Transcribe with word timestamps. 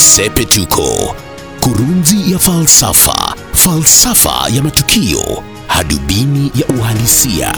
Sepetuko, 0.00 1.14
kurunzi 1.60 2.32
ya 2.32 2.38
falsafa, 2.38 3.34
falsafa 3.52 4.48
ya 4.54 4.62
matukio, 4.62 5.42
hadubini 5.66 6.52
ya 6.54 6.66
uhalisia. 6.78 7.56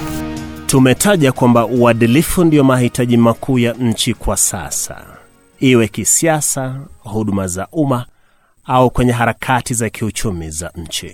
Tumetaja 0.66 1.32
kwamba 1.32 1.66
uadilifu 1.66 2.44
ndiyo 2.44 2.64
mahitaji 2.64 3.16
makuu 3.16 3.58
ya 3.58 3.72
nchi 3.72 4.14
kwa 4.14 4.36
sasa, 4.36 5.06
iwe 5.60 5.88
kisiasa, 5.88 6.80
huduma 6.98 7.46
za 7.46 7.68
umma 7.72 8.06
au 8.64 8.90
kwenye 8.90 9.12
harakati 9.12 9.74
za 9.74 9.90
kiuchumi 9.90 10.50
za 10.50 10.72
nchi. 10.76 11.12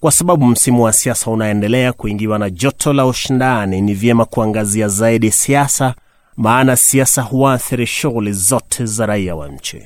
Kwa 0.00 0.12
sababu 0.12 0.46
msimu 0.46 0.82
wa 0.82 0.92
siasa 0.92 1.30
unaendelea 1.30 1.92
kuingiwa 1.92 2.38
na 2.38 2.50
joto 2.50 2.92
la 2.92 3.06
ushindani, 3.06 3.80
ni 3.80 3.94
vyema 3.94 4.24
kuangazia 4.24 4.88
zaidi 4.88 5.30
siasa, 5.30 5.94
maana 6.36 6.76
siasa 6.76 7.22
huathiri 7.22 7.86
shughuli 7.86 8.32
zote 8.32 8.86
za 8.86 9.06
raia 9.06 9.34
wa 9.36 9.48
nchi. 9.48 9.82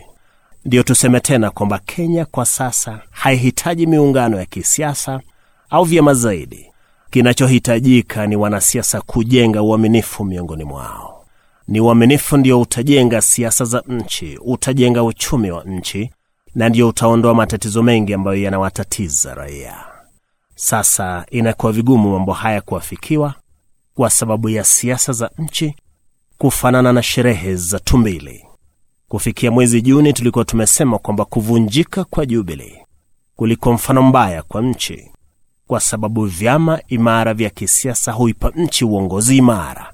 Ndiyo 0.65 0.83
tuseme 0.83 1.21
tena 1.21 1.51
kwamba 1.51 1.79
Kenya 1.79 2.25
kwa 2.25 2.47
sasa 2.47 3.01
haihitaji 3.11 3.87
miungano 3.87 4.37
ya 4.39 4.45
kisiasa 4.47 5.21
au 5.71 5.85
vyama 5.85 6.15
zaidi. 6.15 6.71
Kinachohitajika 7.11 8.27
ni 8.27 8.37
wanasiasa 8.37 9.01
kujenga 9.01 9.63
uaminifu 9.63 10.25
miongoni 10.25 10.65
mwao. 10.65 11.25
Ni 11.69 11.81
uaminifu 11.81 12.37
ndio 12.37 12.61
utajenga 12.61 13.21
siasa 13.21 13.65
za 13.65 13.83
nchi, 13.89 14.39
utajenga 14.45 15.03
uchumi 15.05 15.51
wa 15.51 15.65
nchi, 15.65 16.11
na 16.55 16.69
ndio 16.69 16.89
utaondoa 16.89 17.35
matatizo 17.35 17.83
mengi 17.83 18.15
ambayo 18.15 18.43
yanawatatiza 18.43 19.35
raia. 19.35 19.85
Sasa 20.55 21.27
inakuwa 21.31 21.73
vigumu 21.73 22.13
mambo 22.13 22.33
haya 22.33 22.61
kuafikiwa 22.61 23.35
kwa 23.95 24.11
sababu 24.11 24.49
ya 24.49 24.65
siasa 24.65 25.13
za 25.13 25.31
nchi 25.39 25.75
kufanana 26.39 26.93
na 26.93 27.03
sherehe 27.03 27.55
za 27.57 27.79
tumbili. 27.81 28.44
Kufikia 29.09 29.51
mwezi 29.51 29.83
Juni 29.83 30.13
tulikuwa 30.13 30.45
tumesema 30.45 30.99
kwamba 30.99 31.25
kuvunjika 31.25 32.05
kwa 32.05 32.27
Jubilee 32.27 32.85
kulikuwa 33.37 33.75
mfano 33.75 34.03
mbaya 34.03 34.43
kwa 34.43 34.63
nchi, 34.63 35.11
kwa 35.67 35.81
sababu 35.81 36.25
vyama 36.27 36.81
imara 36.89 37.35
vya 37.35 37.51
kisiasa 37.51 38.13
huipa 38.13 38.53
nchi 38.57 38.85
uongozi 38.85 39.37
imara, 39.37 39.93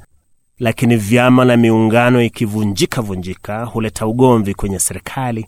lakini 0.59 0.97
vyama 0.97 1.45
na 1.45 1.57
miungano 1.57 2.23
ikivunjika 2.23 3.03
vunjika 3.03 3.65
huleta 3.65 4.07
ugomvi 4.07 4.55
kwenye 4.55 4.79
serikali 4.79 5.47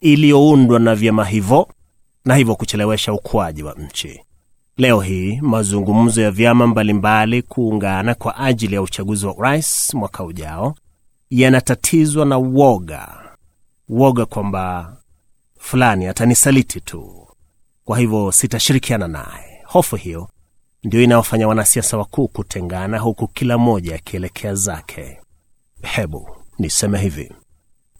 iliyoundwa 0.00 0.78
na 0.80 0.94
vyama 0.94 1.24
hivyo, 1.24 1.68
na 2.24 2.34
hivyo 2.36 2.54
kuchelewesha 2.56 3.12
ukuaji 3.12 3.62
wa 3.62 3.74
nchi. 3.74 4.20
Leo 4.76 5.00
hii 5.00 5.38
mazungumzo 5.40 6.22
ya 6.22 6.30
vyama 6.30 6.66
mbalimbali 6.66 7.42
kuungana 7.42 8.14
kwa 8.14 8.36
ajili 8.38 8.74
ya 8.74 8.82
uchaguzi 8.82 9.26
wa 9.26 9.34
urais 9.36 9.94
mwaka 9.94 10.24
ujao 10.24 10.74
yanatatizwa 11.30 12.26
na 12.26 12.38
woga, 12.38 13.18
woga 13.88 14.26
kwamba 14.26 14.96
fulani 15.58 16.06
atanisaliti 16.06 16.80
tu, 16.80 17.26
kwa 17.84 17.98
hivyo 17.98 18.32
sitashirikiana 18.32 19.08
naye. 19.08 19.62
Hofu 19.64 19.96
hiyo 19.96 20.28
ndio 20.84 21.02
inayofanya 21.02 21.48
wanasiasa 21.48 21.96
wakuu 21.98 22.28
kutengana, 22.28 22.98
huku 22.98 23.28
kila 23.28 23.58
mmoja 23.58 23.94
akielekea 23.94 24.54
zake. 24.54 25.20
Hebu 25.82 26.28
niseme 26.58 26.98
hivi, 26.98 27.32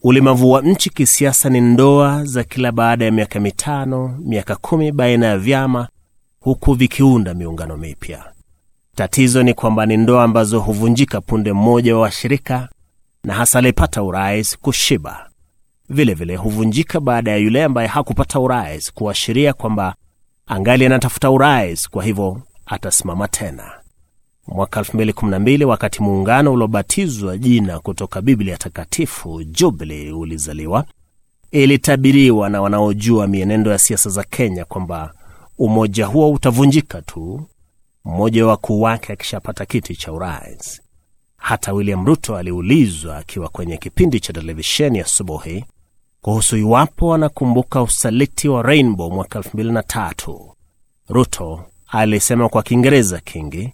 ulemavu 0.03 0.51
wa 0.51 0.63
nchi 0.63 0.91
kisiasa 0.91 1.49
ni 1.49 1.61
ndoa 1.61 2.25
za 2.25 2.45
kila 2.45 2.73
baada 2.73 3.05
ya 3.05 3.11
miaka 3.13 3.41
mitano, 3.41 4.19
miaka 4.25 4.57
kumi 4.57 4.93
baina 4.93 5.27
ya 5.27 5.39
vyama, 5.39 5.89
huku 6.41 6.75
vikiunda 6.75 7.35
miungano 7.35 7.77
mipya. 7.77 8.33
Tatizo 8.97 9.43
ni 9.43 9.55
kwamba 9.55 9.87
ni 9.87 9.97
ndoa 9.97 10.25
ambazo 10.25 10.61
huvunjika 10.61 11.21
punde 11.21 11.53
mmoja 11.53 11.95
wa 11.97 12.01
washirika 12.03 12.69
na 13.25 13.35
hasa 13.35 13.59
aliyepata 13.59 14.03
urais 14.03 14.59
kushiba. 14.59 15.31
Vilevile 15.89 16.15
vile 16.15 16.37
huvunjika 16.37 17.01
baada 17.01 17.31
ya 17.31 17.37
yule 17.37 17.65
ambaye 17.65 17.89
hakupata 17.89 18.41
urais 18.41 18.93
kuashiria 18.93 19.53
kwamba 19.53 19.95
angali 20.47 20.87
anatafuta 20.87 21.31
urais, 21.31 21.89
kwa 21.91 22.05
hivyo 22.05 22.43
atasimama 22.67 23.29
tena. 23.29 23.71
Mwaka 24.47 24.81
2012 24.81 25.65
wakati 25.65 26.03
muungano 26.03 26.53
uliobatizwa 26.53 27.39
jina 27.39 27.79
kutoka 27.81 28.23
Biblia 28.23 28.57
Takatifu 28.57 29.45
Jubilee 29.45 30.13
ulizaliwa, 30.13 30.85
ilitabiriwa 31.51 32.49
na 32.49 32.63
wanaojua 32.63 33.27
mienendo 33.27 33.71
ya 33.71 33.79
siasa 33.79 34.11
za 34.11 34.25
Kenya 34.25 34.65
kwamba 34.65 35.15
umoja 35.59 36.07
huo 36.07 36.33
utavunjika 36.33 37.03
tu 37.03 37.49
mmoja 38.05 38.45
wa 38.45 38.51
wakuu 38.51 38.81
wake 38.81 39.13
akishapata 39.13 39.67
kiti 39.67 39.97
cha 39.97 40.13
urais. 40.13 40.81
Hata 41.51 41.73
William 41.73 42.07
Ruto 42.07 42.37
aliulizwa 42.37 43.17
akiwa 43.19 43.49
kwenye 43.49 43.77
kipindi 43.77 44.21
cha 44.21 44.33
televisheni 44.33 45.01
asubuhi 45.01 45.65
kuhusu 46.21 46.57
iwapo 46.57 47.15
anakumbuka 47.15 47.83
usaliti 47.83 48.49
wa 48.49 48.63
Rainbow 48.63 49.11
mwaka 49.11 49.39
2003. 49.39 50.53
Ruto 51.09 51.65
alisema 51.87 52.49
kwa 52.49 52.63
Kiingereza 52.63 53.21
kingi 53.21 53.73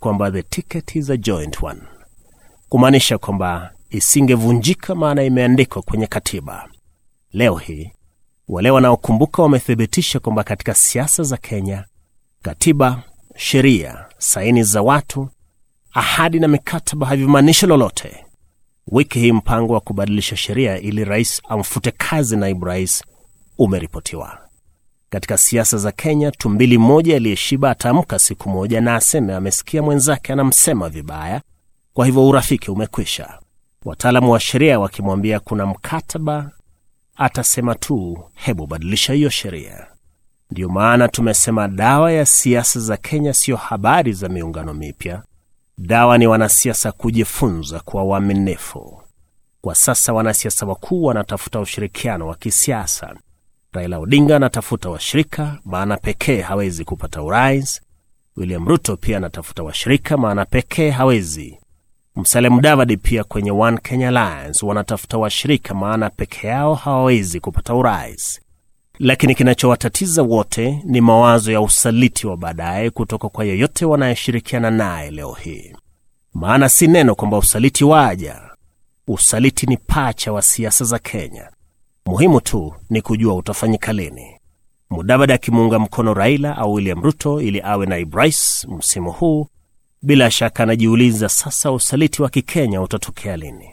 kwamba 0.00 0.30
the 0.30 0.42
ticket 0.42 0.96
is 0.96 1.10
a 1.10 1.16
joint 1.16 1.62
one, 1.62 1.80
kumaanisha 2.68 3.18
kwamba 3.18 3.72
isingevunjika, 3.90 4.94
maana 4.94 5.22
imeandikwa 5.22 5.82
kwenye 5.82 6.06
katiba. 6.06 6.68
Leo 7.32 7.54
hii 7.56 7.92
wale 8.48 8.70
wanaokumbuka 8.70 9.42
wamethibitisha 9.42 10.20
kwamba 10.20 10.44
katika 10.44 10.74
siasa 10.74 11.22
za 11.22 11.36
Kenya, 11.36 11.84
katiba, 12.42 13.02
sheria, 13.36 14.04
saini 14.18 14.62
za 14.62 14.82
watu 14.82 15.28
ahadi 15.98 16.40
na 16.40 16.48
mikataba 16.48 17.06
havimaanishi 17.06 17.66
lolote. 17.66 18.24
Wiki 18.86 19.18
hii 19.18 19.32
mpango 19.32 19.72
wa 19.72 19.80
kubadilisha 19.80 20.36
sheria 20.36 20.78
ili 20.78 21.04
rais 21.04 21.42
amfute 21.48 21.90
kazi 21.90 22.36
naibu 22.36 22.64
rais 22.66 23.04
umeripotiwa. 23.58 24.38
Katika 25.10 25.38
siasa 25.38 25.78
za 25.78 25.92
Kenya, 25.92 26.30
tumbili 26.30 26.78
mmoja 26.78 27.16
aliyeshiba 27.16 27.70
ataamka 27.70 28.18
siku 28.18 28.48
moja 28.48 28.80
na 28.80 28.94
aseme 28.94 29.34
amesikia 29.34 29.82
mwenzake 29.82 30.32
anamsema 30.32 30.88
vibaya, 30.88 31.42
kwa 31.94 32.06
hivyo 32.06 32.28
urafiki 32.28 32.70
umekwisha. 32.70 33.38
Wataalamu 33.84 34.32
wa 34.32 34.40
sheria 34.40 34.80
wakimwambia 34.80 35.40
kuna 35.40 35.66
mkataba, 35.66 36.50
atasema 37.16 37.74
tu 37.74 38.18
hebu 38.34 38.66
badilisha 38.66 39.12
hiyo 39.12 39.30
sheria. 39.30 39.86
Ndiyo 40.50 40.68
maana 40.68 41.08
tumesema 41.08 41.68
dawa 41.68 42.12
ya 42.12 42.26
siasa 42.26 42.80
za 42.80 42.96
Kenya 42.96 43.34
siyo 43.34 43.56
habari 43.56 44.12
za 44.12 44.28
miungano 44.28 44.74
mipya. 44.74 45.22
Dawa 45.80 46.18
ni 46.18 46.26
wanasiasa 46.26 46.92
kujifunza 46.92 47.80
kuwa 47.80 48.04
waaminifu. 48.04 49.02
Kwa 49.60 49.74
sasa 49.74 50.12
wanasiasa 50.12 50.66
wakuu 50.66 51.04
wanatafuta 51.04 51.60
ushirikiano 51.60 52.26
wa 52.26 52.34
kisiasa. 52.34 53.16
Raila 53.72 53.98
Odinga 53.98 54.36
anatafuta 54.36 54.90
washirika, 54.90 55.58
maana 55.64 55.96
pekee 55.96 56.40
hawezi 56.40 56.84
kupata 56.84 57.22
urais. 57.22 57.80
William 58.36 58.68
Ruto 58.68 58.96
pia 58.96 59.16
anatafuta 59.16 59.62
washirika, 59.62 60.16
maana 60.16 60.44
pekee 60.44 60.90
hawezi. 60.90 61.58
Musalia 62.14 62.50
Mudavadi 62.50 62.96
pia 62.96 63.24
kwenye 63.24 63.50
One 63.50 63.78
Kenya 63.82 64.08
Alliance 64.08 64.66
wanatafuta 64.66 65.18
washirika, 65.18 65.74
maana 65.74 66.10
peke 66.10 66.46
yao 66.46 66.74
hawawezi 66.74 67.40
kupata 67.40 67.74
urais. 67.74 68.40
Lakini 68.98 69.34
kinachowatatiza 69.34 70.22
wote 70.22 70.82
ni 70.84 71.00
mawazo 71.00 71.52
ya 71.52 71.60
usaliti 71.60 72.26
wa 72.26 72.36
baadaye 72.36 72.90
kutoka 72.90 73.28
kwa 73.28 73.44
yeyote 73.44 73.84
wanayeshirikiana 73.84 74.70
naye 74.70 75.10
leo 75.10 75.32
hii. 75.32 75.72
Maana 76.34 76.68
si 76.68 76.86
neno 76.86 77.14
kwamba 77.14 77.38
usaliti 77.38 77.84
waja. 77.84 78.40
Usaliti 79.08 79.66
ni 79.66 79.76
pacha 79.76 80.32
wa 80.32 80.42
siasa 80.42 80.84
za 80.84 80.98
Kenya. 80.98 81.50
Muhimu 82.06 82.40
tu 82.40 82.74
ni 82.90 83.02
kujua 83.02 83.34
utafanyika 83.34 83.92
lini. 83.92 84.38
Mudavadi 84.90 85.32
akimuunga 85.32 85.78
mkono 85.78 86.14
Raila 86.14 86.56
au 86.56 86.74
William 86.74 87.02
Ruto 87.02 87.40
ili 87.40 87.60
awe 87.60 87.86
naibu 87.86 88.16
rais 88.16 88.66
msimu 88.78 89.12
huu, 89.12 89.46
bila 90.02 90.30
shaka 90.30 90.62
anajiuliza 90.62 91.28
sasa, 91.28 91.72
usaliti 91.72 92.22
wa 92.22 92.28
kikenya 92.28 92.82
utatokea 92.82 93.36
lini? 93.36 93.70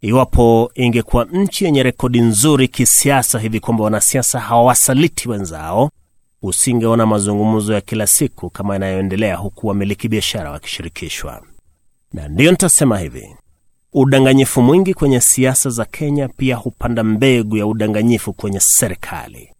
Iwapo 0.00 0.70
ingekuwa 0.74 1.24
nchi 1.24 1.64
yenye 1.64 1.82
rekodi 1.82 2.20
nzuri 2.20 2.68
kisiasa 2.68 3.38
hivi 3.38 3.60
kwamba 3.60 3.84
wanasiasa 3.84 4.40
hawawasaliti 4.40 5.28
wenzao, 5.28 5.90
usingeona 6.42 7.06
mazungumzo 7.06 7.74
ya 7.74 7.80
kila 7.80 8.06
siku 8.06 8.50
kama 8.50 8.72
yanayoendelea, 8.74 9.36
huku 9.36 9.66
wamiliki 9.66 10.08
biashara 10.08 10.50
wakishirikishwa. 10.50 11.42
Na 12.12 12.28
ndiyo 12.28 12.50
nitasema 12.50 12.98
hivi, 12.98 13.36
udanganyifu 13.92 14.62
mwingi 14.62 14.94
kwenye 14.94 15.20
siasa 15.20 15.70
za 15.70 15.84
Kenya 15.84 16.28
pia 16.28 16.56
hupanda 16.56 17.04
mbegu 17.04 17.56
ya 17.56 17.66
udanganyifu 17.66 18.32
kwenye 18.32 18.60
serikali, 18.60 19.52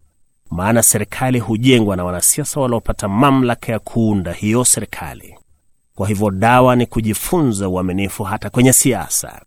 maana 0.49 0.83
serikali 0.83 1.39
hujengwa 1.39 1.95
na 1.95 2.03
wanasiasa 2.03 2.59
waliopata 2.59 3.07
mamlaka 3.07 3.71
ya 3.71 3.79
kuunda 3.79 4.33
hiyo 4.33 4.65
serikali. 4.65 5.35
Kwa 5.95 6.07
hivyo 6.07 6.31
dawa 6.31 6.75
ni 6.75 6.85
kujifunza 6.85 7.69
uaminifu 7.69 8.23
hata 8.23 8.49
kwenye 8.49 8.73
siasa. 8.73 9.41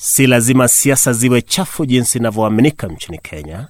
Si 0.00 0.26
lazima 0.26 0.68
siasa 0.68 1.12
ziwe 1.12 1.42
chafu 1.42 1.86
jinsi 1.86 2.18
inavyoaminika 2.18 2.86
nchini 2.86 3.18
Kenya. 3.18 3.68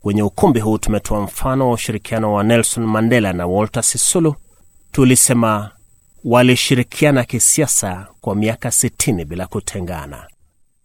Kwenye 0.00 0.22
ukumbi 0.22 0.60
huu 0.60 0.78
tumetoa 0.78 1.20
mfano 1.20 1.68
wa 1.68 1.74
ushirikiano 1.74 2.32
wa 2.32 2.44
Nelson 2.44 2.86
Mandela 2.86 3.32
na 3.32 3.46
Walter 3.46 3.82
Sisulu. 3.82 4.34
Tulisema 4.92 5.70
walishirikiana 6.24 7.24
kisiasa 7.24 8.06
kwa 8.20 8.34
miaka 8.36 8.70
sitini 8.70 9.24
bila 9.24 9.46
kutengana. 9.46 10.26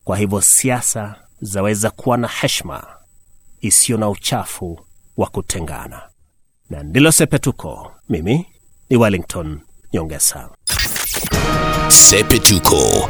Kwa 0.04 0.18
hivyo 0.18 0.42
siasa 0.42 1.16
zaweza 1.42 1.90
kuwa 1.90 2.18
na 2.18 2.28
heshima 2.28 2.84
isiyo 3.62 3.98
na 3.98 4.10
uchafu 4.10 4.80
wa 5.18 5.28
kutengana. 5.28 6.02
Na 6.70 6.84
ndilo 6.84 7.12
Sepetuko. 7.12 7.92
Mimi 8.10 8.46
ni 8.90 8.98
Wellington 8.98 9.60
Nyongesa. 9.94 10.50
Sepetuko, 11.88 13.10